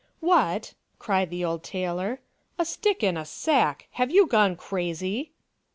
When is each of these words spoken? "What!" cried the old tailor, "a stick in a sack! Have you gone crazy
"What!" 0.19 0.73
cried 0.97 1.29
the 1.29 1.45
old 1.45 1.61
tailor, 1.63 2.21
"a 2.57 2.65
stick 2.65 3.03
in 3.03 3.17
a 3.17 3.23
sack! 3.23 3.87
Have 3.91 4.09
you 4.09 4.25
gone 4.25 4.55
crazy 4.55 5.31